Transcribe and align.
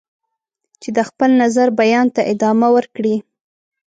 چې 0.81 0.89
د 0.97 0.99
خپل 1.09 1.29
نظر 1.43 1.67
بیان 1.79 2.07
ته 2.15 2.21
ادامه 2.33 2.67
ورکړي. 2.75 3.15